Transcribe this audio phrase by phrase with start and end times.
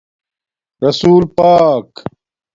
[0.83, 1.89] رسول پاک